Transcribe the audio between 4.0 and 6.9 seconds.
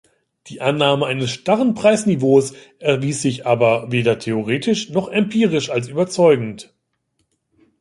theoretisch noch empirisch als überzeugend.